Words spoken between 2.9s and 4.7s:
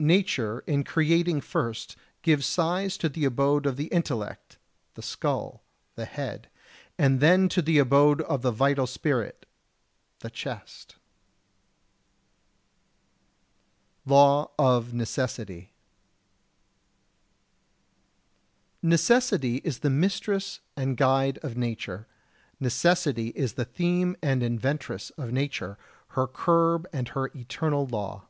to the abode of the intellect